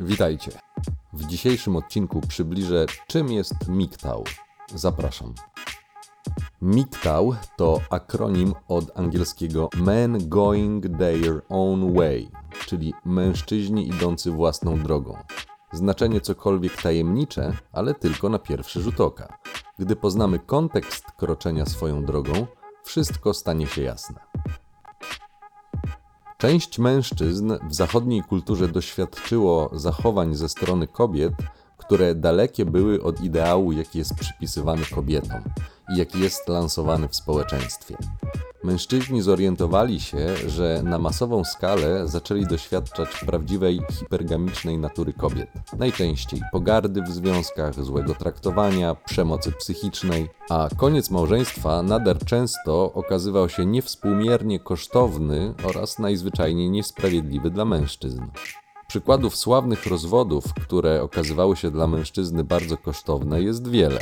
Witajcie. 0.00 0.50
W 1.12 1.26
dzisiejszym 1.26 1.76
odcinku 1.76 2.20
przybliżę, 2.20 2.86
czym 3.06 3.32
jest 3.32 3.54
MGTOW. 3.68 4.24
Zapraszam. 4.74 5.34
MGTOW 6.62 7.34
to 7.56 7.80
akronim 7.90 8.54
od 8.68 8.98
angielskiego 8.98 9.68
Men 9.76 10.28
Going 10.28 10.98
Their 10.98 11.42
Own 11.48 11.94
Way, 11.94 12.30
czyli 12.66 12.94
mężczyźni 13.04 13.88
idący 13.88 14.30
własną 14.30 14.78
drogą. 14.78 15.16
Znaczenie 15.72 16.20
cokolwiek 16.20 16.82
tajemnicze, 16.82 17.52
ale 17.72 17.94
tylko 17.94 18.28
na 18.28 18.38
pierwszy 18.38 18.82
rzut 18.82 19.00
oka. 19.00 19.38
Gdy 19.78 19.96
poznamy 19.96 20.38
kontekst 20.38 21.04
kroczenia 21.16 21.66
swoją 21.66 22.04
drogą, 22.04 22.46
wszystko 22.84 23.34
stanie 23.34 23.66
się 23.66 23.82
jasne. 23.82 24.33
Część 26.44 26.78
mężczyzn 26.78 27.52
w 27.68 27.74
zachodniej 27.74 28.22
kulturze 28.22 28.68
doświadczyło 28.68 29.70
zachowań 29.72 30.34
ze 30.34 30.48
strony 30.48 30.86
kobiet, 30.86 31.32
które 31.76 32.14
dalekie 32.14 32.64
były 32.64 33.02
od 33.02 33.20
ideału, 33.20 33.72
jaki 33.72 33.98
jest 33.98 34.14
przypisywany 34.14 34.82
kobietom 34.94 35.42
i 35.94 35.98
jaki 35.98 36.20
jest 36.20 36.48
lansowany 36.48 37.08
w 37.08 37.16
społeczeństwie. 37.16 37.96
Mężczyźni 38.64 39.22
zorientowali 39.22 40.00
się, 40.00 40.36
że 40.46 40.82
na 40.84 40.98
masową 40.98 41.44
skalę 41.44 42.08
zaczęli 42.08 42.46
doświadczać 42.46 43.08
prawdziwej 43.26 43.80
hipergamicznej 43.90 44.78
natury 44.78 45.12
kobiet. 45.12 45.48
Najczęściej 45.78 46.40
pogardy 46.52 47.02
w 47.02 47.08
związkach, 47.08 47.84
złego 47.84 48.14
traktowania, 48.14 48.94
przemocy 48.94 49.52
psychicznej, 49.52 50.28
a 50.50 50.68
koniec 50.76 51.10
małżeństwa 51.10 51.82
nader 51.82 52.18
często 52.18 52.92
okazywał 52.92 53.48
się 53.48 53.66
niewspółmiernie 53.66 54.60
kosztowny 54.60 55.54
oraz 55.64 55.98
najzwyczajniej 55.98 56.70
niesprawiedliwy 56.70 57.50
dla 57.50 57.64
mężczyzn. 57.64 58.22
Przykładów 58.88 59.36
sławnych 59.36 59.86
rozwodów, 59.86 60.44
które 60.54 61.02
okazywały 61.02 61.56
się 61.56 61.70
dla 61.70 61.86
mężczyzny 61.86 62.44
bardzo 62.44 62.76
kosztowne, 62.76 63.42
jest 63.42 63.68
wiele. 63.68 64.00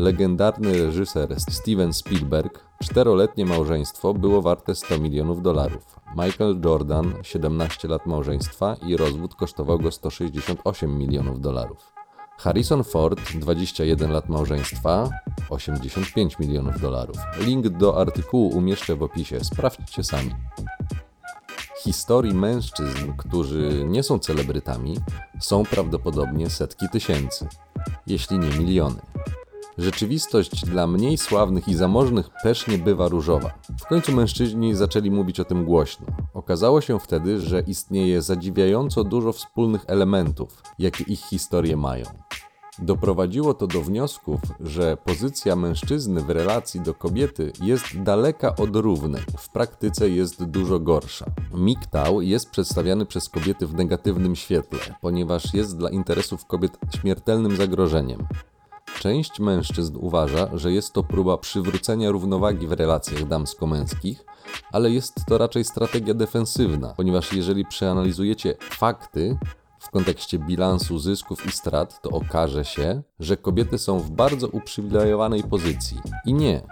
Legendarny 0.00 0.72
reżyser 0.72 1.40
Steven 1.40 1.92
Spielberg, 1.92 2.64
czteroletnie 2.82 3.46
małżeństwo 3.46 4.14
było 4.14 4.42
warte 4.42 4.74
100 4.74 4.98
milionów 4.98 5.42
dolarów. 5.42 6.00
Michael 6.16 6.60
Jordan, 6.64 7.14
17 7.22 7.88
lat 7.88 8.06
małżeństwa 8.06 8.76
i 8.86 8.96
rozwód 8.96 9.34
kosztował 9.34 9.78
go 9.78 9.90
168 9.90 10.98
milionów 10.98 11.40
dolarów. 11.40 11.92
Harrison 12.38 12.84
Ford, 12.84 13.20
21 13.34 14.12
lat 14.12 14.28
małżeństwa, 14.28 15.08
85 15.50 16.38
milionów 16.38 16.80
dolarów. 16.80 17.16
Link 17.40 17.68
do 17.68 18.00
artykułu 18.00 18.48
umieszczę 18.56 18.96
w 18.96 19.02
opisie, 19.02 19.44
sprawdźcie 19.44 20.04
sami. 20.04 20.34
Historii 21.84 22.34
mężczyzn, 22.34 23.12
którzy 23.16 23.84
nie 23.88 24.02
są 24.02 24.18
celebrytami, 24.18 24.96
są 25.40 25.64
prawdopodobnie 25.64 26.50
setki 26.50 26.88
tysięcy, 26.88 27.48
jeśli 28.06 28.38
nie 28.38 28.48
miliony. 28.58 29.00
Rzeczywistość 29.80 30.64
dla 30.64 30.86
mniej 30.86 31.18
sławnych 31.18 31.68
i 31.68 31.74
zamożnych 31.74 32.30
też 32.42 32.66
nie 32.66 32.78
bywa 32.78 33.08
różowa. 33.08 33.50
W 33.80 33.86
końcu 33.86 34.12
mężczyźni 34.12 34.74
zaczęli 34.74 35.10
mówić 35.10 35.40
o 35.40 35.44
tym 35.44 35.64
głośno. 35.64 36.06
Okazało 36.34 36.80
się 36.80 37.00
wtedy, 37.00 37.40
że 37.40 37.60
istnieje 37.60 38.22
zadziwiająco 38.22 39.04
dużo 39.04 39.32
wspólnych 39.32 39.84
elementów, 39.86 40.62
jakie 40.78 41.04
ich 41.04 41.20
historie 41.20 41.76
mają. 41.76 42.04
Doprowadziło 42.78 43.54
to 43.54 43.66
do 43.66 43.80
wniosków, 43.80 44.40
że 44.60 44.96
pozycja 44.96 45.56
mężczyzny 45.56 46.20
w 46.20 46.30
relacji 46.30 46.80
do 46.80 46.94
kobiety 46.94 47.52
jest 47.62 48.02
daleka 48.02 48.56
od 48.56 48.76
równej, 48.76 49.22
w 49.38 49.48
praktyce 49.48 50.08
jest 50.08 50.44
dużo 50.44 50.80
gorsza. 50.80 51.26
MGTOW 51.54 52.22
jest 52.22 52.50
przedstawiany 52.50 53.06
przez 53.06 53.28
kobiety 53.28 53.66
w 53.66 53.74
negatywnym 53.74 54.36
świetle, 54.36 54.78
ponieważ 55.00 55.54
jest 55.54 55.78
dla 55.78 55.90
interesów 55.90 56.44
kobiet 56.46 56.78
śmiertelnym 57.00 57.56
zagrożeniem. 57.56 58.26
Część 59.00 59.40
mężczyzn 59.40 59.96
uważa, 60.00 60.48
że 60.58 60.72
jest 60.72 60.92
to 60.92 61.02
próba 61.02 61.38
przywrócenia 61.38 62.10
równowagi 62.10 62.66
w 62.66 62.72
relacjach 62.72 63.28
damsko-męskich, 63.28 64.24
ale 64.72 64.90
jest 64.90 65.14
to 65.28 65.38
raczej 65.38 65.64
strategia 65.64 66.14
defensywna, 66.14 66.94
ponieważ 66.96 67.32
jeżeli 67.32 67.64
przeanalizujecie 67.64 68.56
fakty 68.60 69.38
w 69.78 69.90
kontekście 69.90 70.38
bilansu 70.38 70.98
zysków 70.98 71.46
i 71.46 71.52
strat, 71.52 72.02
to 72.02 72.10
okaże 72.10 72.64
się, 72.64 73.02
że 73.20 73.36
kobiety 73.36 73.78
są 73.78 73.98
w 73.98 74.10
bardzo 74.10 74.48
uprzywilejowanej 74.48 75.42
pozycji. 75.42 76.00
I 76.26 76.34
nie. 76.34 76.62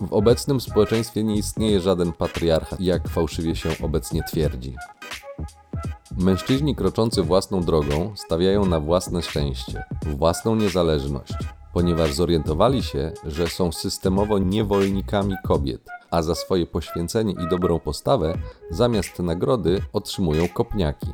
W 0.00 0.12
obecnym 0.12 0.60
społeczeństwie 0.60 1.24
nie 1.24 1.36
istnieje 1.36 1.80
żaden 1.80 2.12
patriarchat, 2.12 2.80
jak 2.80 3.08
fałszywie 3.08 3.56
się 3.56 3.70
obecnie 3.82 4.22
twierdzi. 4.22 4.76
Mężczyźni 6.18 6.74
kroczący 6.74 7.22
własną 7.22 7.60
drogą 7.60 8.12
stawiają 8.16 8.64
na 8.64 8.80
własne 8.80 9.22
szczęście, 9.22 9.84
własną 10.16 10.56
niezależność, 10.56 11.34
ponieważ 11.72 12.12
zorientowali 12.12 12.82
się, 12.82 13.12
że 13.26 13.48
są 13.48 13.72
systemowo 13.72 14.38
niewolnikami 14.38 15.34
kobiet, 15.44 15.88
a 16.10 16.22
za 16.22 16.34
swoje 16.34 16.66
poświęcenie 16.66 17.32
i 17.32 17.48
dobrą 17.50 17.78
postawę 17.78 18.38
zamiast 18.70 19.18
nagrody 19.18 19.82
otrzymują 19.92 20.48
kopniaki. 20.48 21.10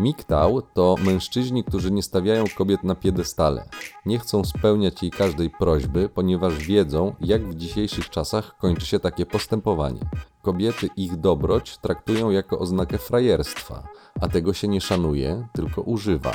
MGTOW 0.00 0.62
to 0.74 0.96
mężczyźni, 1.04 1.64
którzy 1.64 1.90
nie 1.90 2.02
stawiają 2.02 2.44
kobiet 2.58 2.84
na 2.84 2.94
piedestale. 2.94 3.68
Nie 4.06 4.18
chcą 4.18 4.44
spełniać 4.44 5.02
jej 5.02 5.10
każdej 5.10 5.50
prośby, 5.50 6.08
ponieważ 6.08 6.58
wiedzą, 6.58 7.14
jak 7.20 7.48
w 7.48 7.54
dzisiejszych 7.54 8.10
czasach 8.10 8.56
kończy 8.58 8.86
się 8.86 9.00
takie 9.00 9.26
postępowanie. 9.26 10.00
Kobiety 10.42 10.88
ich 10.96 11.16
dobroć 11.16 11.78
traktują 11.78 12.30
jako 12.30 12.58
oznakę 12.58 12.98
frajerstwa, 12.98 13.88
a 14.20 14.28
tego 14.28 14.52
się 14.52 14.68
nie 14.68 14.80
szanuje, 14.80 15.46
tylko 15.52 15.82
używa. 15.82 16.32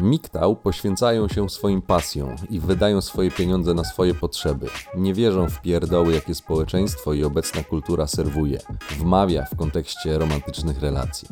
MGTOW 0.00 0.56
poświęcają 0.56 1.28
się 1.28 1.48
swoim 1.48 1.82
pasjom 1.82 2.36
i 2.50 2.60
wydają 2.60 3.00
swoje 3.00 3.30
pieniądze 3.30 3.74
na 3.74 3.84
swoje 3.84 4.14
potrzeby. 4.14 4.66
Nie 4.96 5.14
wierzą 5.14 5.48
w 5.48 5.60
pierdoły, 5.60 6.14
jakie 6.14 6.34
społeczeństwo 6.34 7.12
i 7.12 7.24
obecna 7.24 7.64
kultura 7.64 8.06
serwuje, 8.06 8.58
wmawia 8.98 9.44
w 9.44 9.56
kontekście 9.56 10.18
romantycznych 10.18 10.80
relacji. 10.80 11.28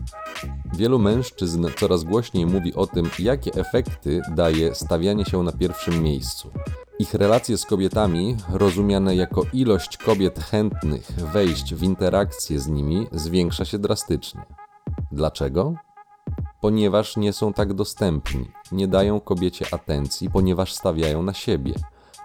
Wielu 0.77 0.99
mężczyzn 0.99 1.67
coraz 1.81 2.05
głośniej 2.05 2.47
mówi 2.47 2.75
o 2.75 2.87
tym, 2.87 3.11
jakie 3.19 3.53
efekty 3.53 4.23
daje 4.35 4.75
stawianie 4.75 5.25
się 5.25 5.43
na 5.43 5.53
pierwszym 5.53 6.03
miejscu. 6.03 6.51
Ich 6.99 7.15
relacje 7.15 7.59
z 7.59 7.65
kobietami, 7.65 8.37
rozumiane 8.53 9.17
jako 9.17 9.43
ilość 9.53 9.97
kobiet 9.97 10.39
chętnych 10.39 11.11
wejść 11.13 11.75
w 11.75 11.83
interakcję 11.83 12.61
z 12.61 12.69
nimi, 12.69 13.07
zwiększa 13.13 13.65
się 13.65 13.79
drastycznie. 13.79 14.43
Dlaczego? 15.13 15.75
Ponieważ 16.65 17.17
nie 17.17 17.33
są 17.33 17.53
tak 17.53 17.75
dostępni, 17.75 18.51
nie 18.73 18.89
dają 18.89 19.21
kobiecie 19.21 19.67
atencji, 19.75 20.31
ponieważ 20.31 20.73
stawiają 20.73 21.23
na 21.23 21.35
siebie. 21.35 21.75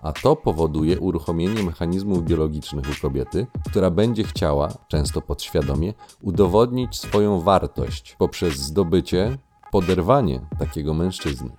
A 0.01 0.13
to 0.13 0.35
powoduje 0.35 0.99
uruchomienie 0.99 1.63
mechanizmów 1.63 2.23
biologicznych 2.23 2.85
u 2.89 3.01
kobiety, 3.01 3.47
która 3.69 3.91
będzie 3.91 4.23
chciała, 4.23 4.69
często 4.87 5.21
podświadomie, 5.21 5.93
udowodnić 6.21 6.97
swoją 6.97 7.41
wartość 7.41 8.15
poprzez 8.19 8.53
zdobycie, 8.53 9.37
poderwanie 9.71 10.41
takiego 10.59 10.93
mężczyzny. 10.93 11.49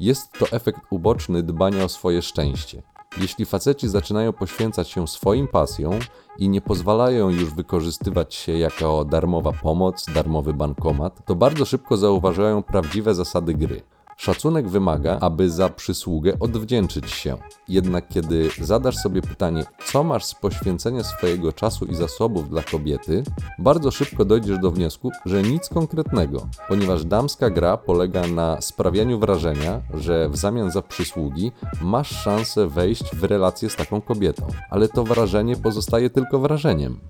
Jest 0.00 0.32
to 0.32 0.46
efekt 0.50 0.80
uboczny 0.90 1.42
dbania 1.42 1.84
o 1.84 1.88
swoje 1.88 2.22
szczęście. 2.22 2.82
Jeśli 3.20 3.46
faceci 3.46 3.88
zaczynają 3.88 4.32
poświęcać 4.32 4.88
się 4.88 5.08
swoim 5.08 5.48
pasjom 5.48 5.98
i 6.38 6.48
nie 6.48 6.60
pozwalają 6.60 7.30
już 7.30 7.54
wykorzystywać 7.54 8.34
się 8.34 8.52
jako 8.52 9.04
darmowa 9.04 9.52
pomoc, 9.52 10.06
darmowy 10.14 10.54
bankomat, 10.54 11.24
to 11.24 11.34
bardzo 11.34 11.64
szybko 11.64 11.96
zauważają 11.96 12.62
prawdziwe 12.62 13.14
zasady 13.14 13.54
gry. 13.54 13.82
Szacunek 14.16 14.68
wymaga, 14.68 15.18
aby 15.20 15.50
za 15.50 15.68
przysługę 15.68 16.36
odwdzięczyć 16.40 17.10
się. 17.10 17.36
Jednak 17.68 18.08
kiedy 18.08 18.50
zadasz 18.60 18.96
sobie 18.96 19.22
pytanie, 19.22 19.64
co 19.86 20.04
masz 20.04 20.24
z 20.24 20.34
poświęcenia 20.34 21.04
swojego 21.04 21.52
czasu 21.52 21.84
i 21.84 21.94
zasobów 21.94 22.50
dla 22.50 22.62
kobiety, 22.62 23.22
bardzo 23.58 23.90
szybko 23.90 24.24
dojdziesz 24.24 24.58
do 24.58 24.70
wniosku, 24.70 25.10
że 25.26 25.42
nic 25.42 25.68
konkretnego, 25.68 26.46
ponieważ 26.68 27.04
damska 27.04 27.50
gra 27.50 27.76
polega 27.76 28.26
na 28.26 28.60
sprawianiu 28.60 29.18
wrażenia, 29.18 29.82
że 29.94 30.28
w 30.28 30.36
zamian 30.36 30.70
za 30.70 30.82
przysługi 30.82 31.52
masz 31.80 32.10
szansę 32.10 32.66
wejść 32.66 33.16
w 33.16 33.24
relację 33.24 33.70
z 33.70 33.76
taką 33.76 34.00
kobietą. 34.00 34.46
Ale 34.70 34.88
to 34.88 35.04
wrażenie 35.04 35.56
pozostaje 35.56 36.10
tylko 36.10 36.38
wrażeniem. 36.38 37.00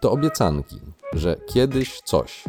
To 0.00 0.12
obiecanki, 0.12 0.80
że 1.12 1.36
kiedyś 1.46 2.00
coś, 2.00 2.44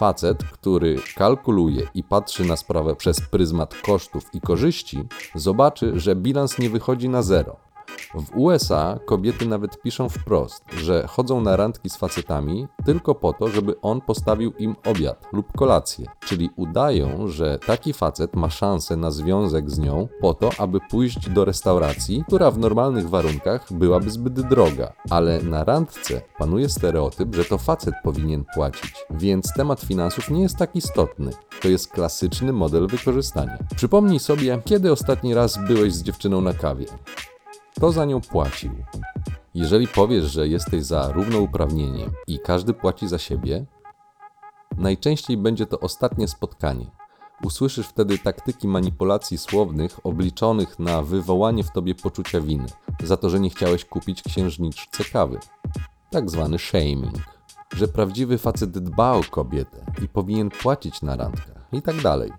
Facet, 0.00 0.44
który 0.44 0.96
kalkuluje 1.16 1.86
i 1.94 2.02
patrzy 2.02 2.44
na 2.44 2.56
sprawę 2.56 2.96
przez 2.96 3.20
pryzmat 3.20 3.74
kosztów 3.82 4.34
i 4.34 4.40
korzyści, 4.40 4.98
zobaczy, 5.34 5.92
że 6.00 6.16
bilans 6.16 6.58
nie 6.58 6.70
wychodzi 6.70 7.08
na 7.08 7.22
zero. 7.22 7.56
W 8.14 8.36
USA 8.36 8.98
kobiety 9.06 9.46
nawet 9.46 9.82
piszą 9.82 10.08
wprost, 10.08 10.64
że 10.76 11.06
chodzą 11.06 11.40
na 11.40 11.56
randki 11.56 11.90
z 11.90 11.96
facetami 11.96 12.68
tylko 12.84 13.14
po 13.14 13.32
to, 13.32 13.48
żeby 13.48 13.80
on 13.80 14.00
postawił 14.00 14.52
im 14.52 14.76
obiad 14.86 15.26
lub 15.32 15.52
kolację, 15.52 16.06
czyli 16.20 16.50
udają, 16.56 17.28
że 17.28 17.58
taki 17.58 17.92
facet 17.92 18.36
ma 18.36 18.50
szansę 18.50 18.96
na 18.96 19.10
związek 19.10 19.70
z 19.70 19.78
nią 19.78 20.08
po 20.20 20.34
to, 20.34 20.50
aby 20.58 20.78
pójść 20.90 21.28
do 21.28 21.44
restauracji, 21.44 22.24
która 22.26 22.50
w 22.50 22.58
normalnych 22.58 23.08
warunkach 23.08 23.72
byłaby 23.72 24.10
zbyt 24.10 24.40
droga. 24.48 24.92
Ale 25.10 25.42
na 25.42 25.64
randce 25.64 26.22
panuje 26.38 26.68
stereotyp, 26.68 27.34
że 27.34 27.44
to 27.44 27.58
facet 27.58 27.94
powinien 28.02 28.44
płacić, 28.54 28.94
więc 29.10 29.52
temat 29.54 29.80
finansów 29.80 30.30
nie 30.30 30.42
jest 30.42 30.56
tak 30.56 30.76
istotny. 30.76 31.32
To 31.62 31.68
jest 31.68 31.88
klasyczny 31.88 32.52
model 32.52 32.86
wykorzystania. 32.86 33.58
Przypomnij 33.76 34.18
sobie, 34.18 34.62
kiedy 34.64 34.92
ostatni 34.92 35.34
raz 35.34 35.58
byłeś 35.68 35.92
z 35.92 36.02
dziewczyną 36.02 36.40
na 36.40 36.54
kawie. 36.54 36.86
Kto 37.80 37.92
za 37.92 38.04
nią 38.04 38.20
płacił? 38.20 38.72
Jeżeli 39.54 39.88
powiesz, 39.88 40.24
że 40.24 40.48
jesteś 40.48 40.84
za 40.84 41.12
równouprawnienie 41.12 42.06
i 42.26 42.38
każdy 42.38 42.74
płaci 42.74 43.08
za 43.08 43.18
siebie, 43.18 43.64
najczęściej 44.76 45.36
będzie 45.36 45.66
to 45.66 45.80
ostatnie 45.80 46.28
spotkanie. 46.28 46.86
Usłyszysz 47.44 47.86
wtedy 47.86 48.18
taktyki 48.18 48.68
manipulacji 48.68 49.38
słownych 49.38 50.06
obliczonych 50.06 50.78
na 50.78 51.02
wywołanie 51.02 51.64
w 51.64 51.70
tobie 51.70 51.94
poczucia 51.94 52.40
winy 52.40 52.66
za 53.02 53.16
to, 53.16 53.30
że 53.30 53.40
nie 53.40 53.50
chciałeś 53.50 53.84
kupić 53.84 54.22
księżniczce 54.22 55.04
kawy. 55.04 55.38
Tak 56.10 56.30
zwany 56.30 56.58
shaming. 56.58 57.14
Że 57.76 57.88
prawdziwy 57.88 58.38
facet 58.38 58.70
dba 58.70 59.12
o 59.12 59.22
kobietę 59.30 59.84
i 60.04 60.08
powinien 60.08 60.50
płacić 60.50 61.02
na 61.02 61.16
randkach 61.16 61.68
i 61.72 61.82
tak 61.82 62.02
dalej. 62.02 62.32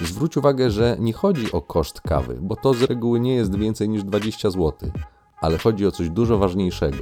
Zwróć 0.00 0.36
uwagę, 0.36 0.70
że 0.70 0.96
nie 1.00 1.12
chodzi 1.12 1.52
o 1.52 1.62
koszt 1.62 2.00
kawy, 2.00 2.38
bo 2.40 2.56
to 2.56 2.74
z 2.74 2.82
reguły 2.82 3.20
nie 3.20 3.34
jest 3.34 3.56
więcej 3.56 3.88
niż 3.88 4.04
20 4.04 4.50
zł, 4.50 4.72
ale 5.40 5.58
chodzi 5.58 5.86
o 5.86 5.92
coś 5.92 6.10
dużo 6.10 6.38
ważniejszego. 6.38 6.98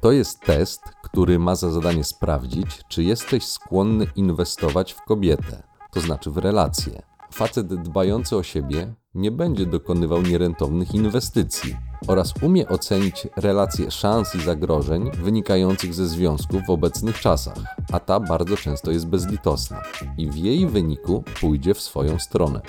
To 0.00 0.12
jest 0.12 0.40
test, 0.40 0.82
który 1.02 1.38
ma 1.38 1.54
za 1.54 1.70
zadanie 1.70 2.04
sprawdzić, 2.04 2.80
czy 2.88 3.02
jesteś 3.02 3.44
skłonny 3.44 4.06
inwestować 4.16 4.92
w 4.92 5.02
kobietę, 5.02 5.62
to 5.92 6.00
znaczy 6.00 6.30
w 6.30 6.36
relacje. 6.36 7.02
Facet 7.32 7.66
dbający 7.66 8.36
o 8.36 8.42
siebie 8.42 8.94
nie 9.14 9.30
będzie 9.30 9.66
dokonywał 9.66 10.22
nierentownych 10.22 10.94
inwestycji 10.94 11.76
oraz 12.06 12.34
umie 12.42 12.68
ocenić 12.68 13.28
relacje 13.36 13.90
szans 13.90 14.34
i 14.34 14.40
zagrożeń 14.40 15.10
wynikających 15.10 15.94
ze 15.94 16.08
związków 16.08 16.62
w 16.66 16.70
obecnych 16.70 17.20
czasach, 17.20 17.58
a 17.92 18.00
ta 18.00 18.20
bardzo 18.20 18.56
często 18.56 18.90
jest 18.90 19.06
bezlitosna 19.06 19.82
i 20.18 20.30
w 20.30 20.36
jej 20.36 20.66
wyniku 20.66 21.24
pójdzie 21.40 21.74
w 21.74 21.80
swoją 21.80 22.18
stronę. 22.18 22.60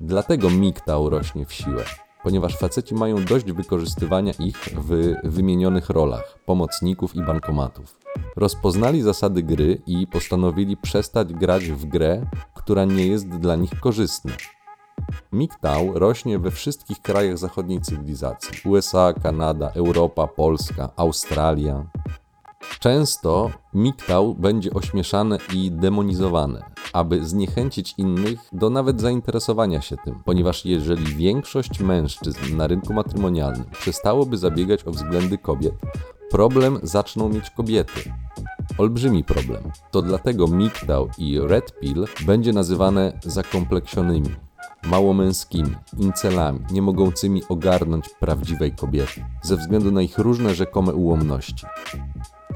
Dlatego 0.00 0.50
miktał 0.50 1.10
rośnie 1.10 1.46
w 1.46 1.52
siłę, 1.52 1.84
ponieważ 2.22 2.56
faceci 2.56 2.94
mają 2.94 3.24
dość 3.24 3.52
wykorzystywania 3.52 4.32
ich 4.38 4.56
w 4.56 5.14
wymienionych 5.24 5.90
rolach 5.90 6.38
pomocników 6.46 7.16
i 7.16 7.22
bankomatów. 7.22 7.96
Rozpoznali 8.36 9.02
zasady 9.02 9.42
gry 9.42 9.82
i 9.86 10.06
postanowili 10.06 10.76
przestać 10.76 11.32
grać 11.32 11.64
w 11.64 11.84
grę, 11.84 12.26
która 12.54 12.84
nie 12.84 13.06
jest 13.06 13.28
dla 13.28 13.56
nich 13.56 13.80
korzystna. 13.80 14.32
MGTOW 15.36 15.94
rośnie 15.94 16.38
we 16.38 16.50
wszystkich 16.50 17.02
krajach 17.02 17.38
zachodniej 17.38 17.80
cywilizacji: 17.80 18.50
USA, 18.64 19.12
Kanada, 19.22 19.70
Europa, 19.74 20.26
Polska, 20.26 20.88
Australia. 20.96 21.86
Często 22.80 23.50
MGTOW 23.74 24.34
będzie 24.34 24.70
ośmieszane 24.72 25.38
i 25.54 25.70
demonizowane, 25.70 26.62
aby 26.92 27.24
zniechęcić 27.24 27.94
innych 27.98 28.38
do 28.52 28.70
nawet 28.70 29.00
zainteresowania 29.00 29.80
się 29.80 29.96
tym, 30.04 30.14
ponieważ 30.24 30.64
jeżeli 30.64 31.04
większość 31.04 31.80
mężczyzn 31.80 32.56
na 32.56 32.66
rynku 32.66 32.92
matrymonialnym 32.92 33.70
przestałoby 33.70 34.38
zabiegać 34.38 34.84
o 34.84 34.90
względy 34.90 35.38
kobiet, 35.38 35.74
problem 36.30 36.78
zaczną 36.82 37.28
mieć 37.28 37.50
kobiety. 37.50 38.12
Olbrzymi 38.78 39.24
problem. 39.24 39.62
To 39.90 40.02
dlatego 40.02 40.46
MGTOW 40.46 41.08
i 41.18 41.40
Red 41.40 41.80
Pill 41.80 42.06
będzie 42.26 42.52
nazywane 42.52 43.12
zakompleksionymi, 43.24 44.45
małomęskimi, 44.86 45.76
incelami, 45.98 46.60
nie 46.70 46.82
mogącymi 46.82 47.42
ogarnąć 47.48 48.08
prawdziwej 48.20 48.72
kobiety, 48.72 49.24
ze 49.42 49.56
względu 49.56 49.92
na 49.92 50.02
ich 50.02 50.18
różne 50.18 50.54
rzekome 50.54 50.94
ułomności. 50.94 51.66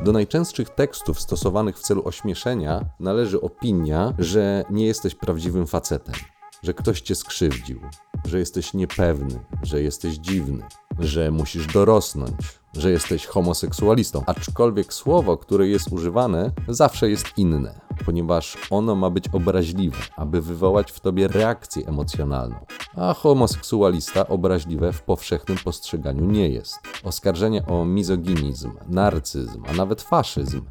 Do 0.05 0.13
najczęstszych 0.13 0.71
tekstów 0.71 1.21
stosowanych 1.21 1.79
w 1.79 1.83
celu 1.83 2.03
ośmieszenia 2.05 2.85
należy 3.01 3.41
opinia, 3.41 4.15
że 4.19 4.65
nie 4.71 4.87
jesteś 4.87 5.15
prawdziwym 5.15 5.67
facetem, 5.67 6.15
że 6.63 6.75
ktoś 6.75 7.01
cię 7.01 7.15
skrzywdził, 7.15 7.81
że 8.25 8.39
jesteś 8.39 8.75
niepewny, 8.75 9.41
że 9.63 9.83
jesteś 9.83 10.15
dziwny, 10.15 10.63
że 10.99 11.31
musisz 11.31 11.67
dorosnąć, 11.67 12.60
że 12.77 12.91
jesteś 12.91 13.27
homoseksualistą. 13.27 14.23
Aczkolwiek 14.27 14.95
słowo, 14.95 15.37
które 15.37 15.69
jest 15.69 15.93
używane, 15.93 16.51
zawsze 16.69 17.11
jest 17.11 17.27
inne, 17.37 17.81
ponieważ 18.05 18.57
ono 18.71 18.95
ma 18.95 19.11
być 19.11 19.25
obraźliwe, 19.33 19.99
aby 20.17 20.43
wywołać 20.43 20.93
w 20.93 21.01
tobie 21.01 21.29
reakcję 21.29 21.87
emocjonalną. 21.87 22.57
A 22.97 23.15
homoseksualista 23.15 24.29
obraźliwe 24.29 24.93
w 24.93 25.03
powszechnym 25.03 25.59
postrzeganiu 25.65 26.25
nie 26.25 26.49
jest. 26.49 26.79
Oskarżenia 27.05 27.67
o 27.67 27.85
mizoginizm, 27.85 28.73
narcyzm, 28.89 29.63
a 29.69 29.73
nawet 29.73 30.03
faszyzm 30.03 30.63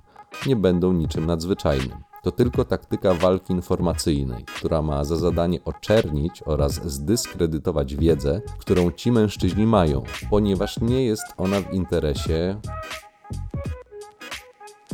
nie 0.46 0.56
będą 0.56 0.94
niczym 0.94 1.26
nadzwyczajnym. 1.26 2.09
To 2.24 2.32
tylko 2.32 2.66
taktyka 2.66 3.14
walki 3.14 3.54
informacyjnej, 3.54 4.46
która 4.46 4.82
ma 4.82 5.04
za 5.04 5.16
zadanie 5.16 5.60
oczernić 5.66 6.44
oraz 6.46 6.74
zdyskredytować 6.74 7.96
wiedzę, 7.96 8.42
którą 8.60 8.92
ci 8.92 9.12
mężczyźni 9.12 9.66
mają, 9.66 10.04
ponieważ 10.30 10.80
nie 10.80 11.06
jest 11.06 11.26
ona 11.38 11.62
w 11.62 11.74
interesie 11.74 12.56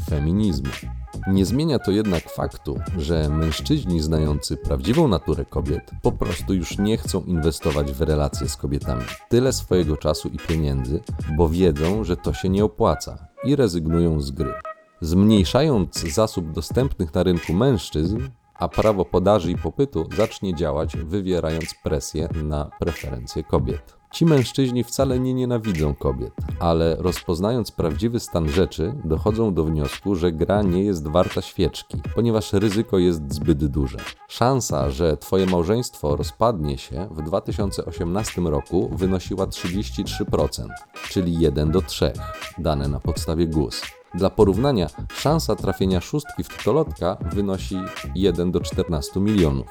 feminizmu. 0.10 0.70
Nie 1.28 1.46
zmienia 1.46 1.80
to 1.80 1.92
jednak 1.92 2.30
faktu, 2.30 2.80
że 2.98 3.30
mężczyźni 3.30 4.02
znający 4.02 4.58
prawdziwą 4.58 5.08
naturę 5.08 5.46
kobiet 5.46 5.92
po 6.02 6.12
prostu 6.12 6.54
już 6.54 6.78
nie 6.78 6.98
chcą 6.98 7.24
inwestować 7.24 7.92
w 7.92 8.02
relacje 8.02 8.50
z 8.50 8.58
kobietami 8.58 9.04
tyle 9.30 9.54
swojego 9.54 9.98
czasu 9.98 10.30
i 10.30 10.38
pieniędzy, 10.38 11.00
bo 11.38 11.50
wiedzą, 11.50 12.04
że 12.04 12.18
to 12.18 12.34
się 12.34 12.50
nie 12.50 12.66
opłaca 12.66 13.28
i 13.44 13.56
rezygnują 13.56 14.22
z 14.22 14.32
gry 14.32 14.54
zmniejszając 15.06 16.00
zasób 16.00 16.52
dostępnych 16.52 17.14
na 17.14 17.24
rynku 17.24 17.54
mężczyzn, 17.54 18.20
a 18.56 18.68
prawo 18.68 19.06
podaży 19.06 19.52
i 19.52 19.58
popytu 19.58 20.08
zacznie 20.18 20.56
działać, 20.56 20.98
wywierając 20.98 21.76
presję 21.84 22.30
na 22.44 22.70
preferencje 22.80 23.44
kobiet. 23.44 23.96
Ci 24.12 24.26
mężczyźni 24.26 24.84
wcale 24.84 25.20
nie 25.20 25.34
nienawidzą 25.34 25.96
kobiet, 25.96 26.34
ale 26.60 26.96
rozpoznając 26.96 27.72
prawdziwy 27.72 28.20
stan 28.20 28.50
rzeczy, 28.50 28.94
dochodzą 29.04 29.54
do 29.54 29.64
wniosku, 29.64 30.16
że 30.16 30.32
gra 30.32 30.62
nie 30.62 30.84
jest 30.84 31.08
warta 31.08 31.42
świeczki, 31.42 32.02
ponieważ 32.16 32.54
ryzyko 32.54 33.00
jest 33.00 33.34
zbyt 33.34 33.66
duże. 33.66 33.98
Szansa, 34.28 34.90
że 34.90 35.18
Twoje 35.18 35.46
małżeństwo 35.46 36.16
rozpadnie 36.16 36.78
się 36.78 37.08
w 37.12 37.22
2018 37.22 38.42
roku 38.42 38.90
wynosiła 38.92 39.46
33%, 39.46 40.68
czyli 41.10 41.40
1 41.40 41.72
do 41.72 41.82
3, 41.82 42.12
dane 42.58 42.88
na 42.88 43.00
podstawie 43.00 43.48
GUS. 43.48 43.82
Dla 44.16 44.30
porównania, 44.30 44.88
szansa 45.14 45.56
trafienia 45.56 46.02
szóstki 46.02 46.44
w 46.44 46.58
tutolotka 46.58 47.18
wynosi 47.34 47.78
1 48.16 48.52
do 48.52 48.60
14 48.60 49.20
milionów. 49.20 49.68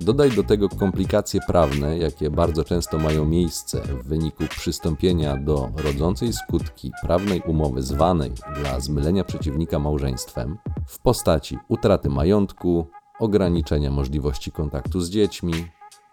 Dodaj 0.00 0.30
do 0.30 0.42
tego 0.42 0.68
komplikacje 0.68 1.40
prawne, 1.46 1.98
jakie 1.98 2.30
bardzo 2.30 2.64
często 2.64 2.98
mają 2.98 3.24
miejsce 3.24 3.80
w 3.80 4.08
wyniku 4.08 4.44
przystąpienia 4.48 5.36
do 5.36 5.70
rodzącej 5.76 6.32
skutki 6.32 6.92
prawnej 7.02 7.42
umowy 7.46 7.82
zwanej 7.82 8.32
dla 8.62 8.80
zmylenia 8.80 9.24
przeciwnika 9.24 9.78
małżeństwem 9.78 10.58
w 10.86 10.98
postaci 10.98 11.58
utraty 11.68 12.08
majątku, 12.08 12.86
ograniczenia 13.20 13.90
możliwości 13.90 14.52
kontaktu 14.52 15.00
z 15.00 15.10
dziećmi, 15.10 15.52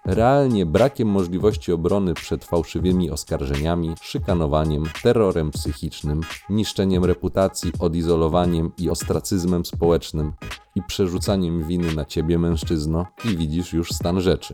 realnie 0.05 0.65
brakiem 0.65 1.07
możliwości 1.07 1.71
obrony 1.71 2.13
przed 2.13 2.45
fałszywymi 2.45 3.11
oskarżeniami, 3.11 3.95
szykanowaniem, 4.01 4.83
terrorem 5.03 5.51
psychicznym, 5.51 6.21
niszczeniem 6.49 7.05
reputacji, 7.05 7.71
odizolowaniem 7.79 8.71
i 8.77 8.89
ostracyzmem 8.89 9.65
społecznym 9.65 10.33
i 10.75 10.83
przerzucaniem 10.83 11.63
winy 11.63 11.95
na 11.95 12.05
ciebie, 12.05 12.39
mężczyzno, 12.39 13.05
i 13.25 13.37
widzisz 13.37 13.73
już 13.73 13.89
stan 13.89 14.21
rzeczy. 14.21 14.53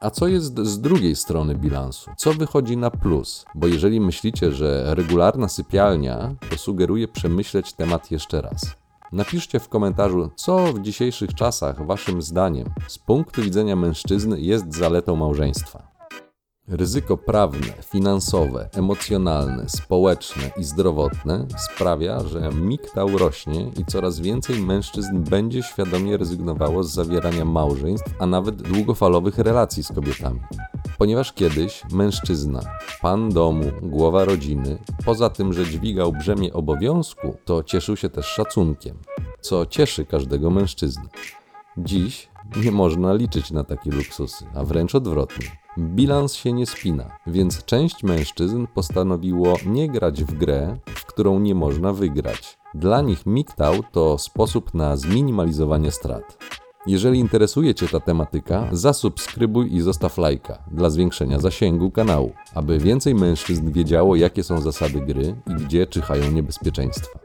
A 0.00 0.10
co 0.10 0.28
jest 0.28 0.58
z 0.58 0.80
drugiej 0.80 1.16
strony 1.16 1.54
bilansu? 1.54 2.10
Co 2.16 2.32
wychodzi 2.32 2.76
na 2.76 2.90
plus? 2.90 3.44
Bo 3.54 3.66
jeżeli 3.66 4.00
myślicie, 4.00 4.52
że 4.52 4.94
regularna 4.94 5.48
sypialnia, 5.48 6.34
to 6.50 6.58
sugeruję 6.58 7.08
przemyśleć 7.08 7.72
temat 7.72 8.10
jeszcze 8.10 8.40
raz. 8.40 8.76
Napiszcie 9.12 9.60
w 9.60 9.68
komentarzu, 9.68 10.30
co 10.36 10.72
w 10.72 10.80
dzisiejszych 10.80 11.34
czasach 11.34 11.86
Waszym 11.86 12.22
zdaniem 12.22 12.70
z 12.88 12.98
punktu 12.98 13.42
widzenia 13.42 13.76
mężczyzny 13.76 14.40
jest 14.40 14.74
zaletą 14.74 15.16
małżeństwa. 15.16 15.87
Ryzyko 16.70 17.16
prawne, 17.16 17.72
finansowe, 17.82 18.68
emocjonalne, 18.72 19.68
społeczne 19.68 20.50
i 20.56 20.64
zdrowotne 20.64 21.46
sprawia, 21.58 22.20
że 22.20 22.50
miktał 22.52 23.18
rośnie 23.18 23.70
i 23.78 23.84
coraz 23.84 24.20
więcej 24.20 24.60
mężczyzn 24.60 25.22
będzie 25.22 25.62
świadomie 25.62 26.16
rezygnowało 26.16 26.84
z 26.84 26.92
zawierania 26.92 27.44
małżeństw, 27.44 28.14
a 28.18 28.26
nawet 28.26 28.62
długofalowych 28.62 29.38
relacji 29.38 29.82
z 29.82 29.92
kobietami. 29.92 30.40
Ponieważ 30.98 31.32
kiedyś 31.32 31.82
mężczyzna, 31.92 32.60
pan 33.02 33.28
domu, 33.28 33.64
głowa 33.82 34.24
rodziny, 34.24 34.78
poza 35.04 35.30
tym, 35.30 35.52
że 35.52 35.66
dźwigał 35.66 36.12
brzemię 36.12 36.52
obowiązku, 36.52 37.36
to 37.44 37.62
cieszył 37.62 37.96
się 37.96 38.08
też 38.08 38.26
szacunkiem, 38.26 38.98
co 39.40 39.66
cieszy 39.66 40.04
każdego 40.04 40.50
mężczyzny. 40.50 41.08
Dziś 41.78 42.28
nie 42.64 42.72
można 42.72 43.14
liczyć 43.14 43.50
na 43.50 43.64
takie 43.64 43.90
luksusy, 43.90 44.44
a 44.54 44.64
wręcz 44.64 44.94
odwrotnie. 44.94 45.67
Bilans 45.78 46.34
się 46.34 46.52
nie 46.52 46.66
spina, 46.66 47.18
więc 47.26 47.64
część 47.64 48.02
mężczyzn 48.02 48.66
postanowiło 48.74 49.54
nie 49.66 49.88
grać 49.88 50.24
w 50.24 50.34
grę, 50.34 50.76
w 50.86 51.06
którą 51.06 51.38
nie 51.38 51.54
można 51.54 51.92
wygrać. 51.92 52.58
Dla 52.74 53.00
nich 53.00 53.26
miktał 53.26 53.74
to 53.92 54.18
sposób 54.18 54.74
na 54.74 54.96
zminimalizowanie 54.96 55.90
strat. 55.90 56.38
Jeżeli 56.86 57.18
interesuje 57.18 57.74
Cię 57.74 57.88
ta 57.88 58.00
tematyka, 58.00 58.68
zasubskrybuj 58.72 59.74
i 59.74 59.80
zostaw 59.80 60.18
lajka 60.18 60.58
dla 60.70 60.90
zwiększenia 60.90 61.38
zasięgu 61.38 61.90
kanału, 61.90 62.32
aby 62.54 62.78
więcej 62.78 63.14
mężczyzn 63.14 63.72
wiedziało, 63.72 64.16
jakie 64.16 64.42
są 64.42 64.60
zasady 64.60 65.00
gry 65.00 65.36
i 65.46 65.54
gdzie 65.54 65.86
czyhają 65.86 66.30
niebezpieczeństwa. 66.30 67.18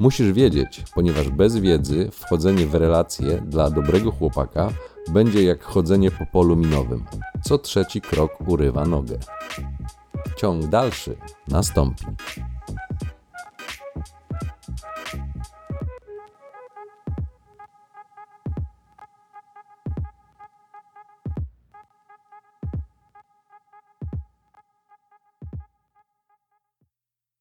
Musisz 0.00 0.32
wiedzieć, 0.32 0.84
ponieważ 0.94 1.28
bez 1.28 1.56
wiedzy 1.56 2.08
wchodzenie 2.12 2.66
w 2.66 2.74
relacje 2.74 3.42
dla 3.46 3.70
dobrego 3.70 4.10
chłopaka 4.10 4.72
będzie 5.08 5.42
jak 5.44 5.62
chodzenie 5.62 6.10
po 6.10 6.26
polu 6.26 6.56
minowym. 6.56 7.04
Co 7.42 7.58
trzeci 7.58 8.00
krok 8.00 8.32
urywa 8.46 8.84
nogę. 8.86 9.18
Ciąg 10.36 10.66
dalszy 10.66 11.16
nastąpi. 11.48 12.04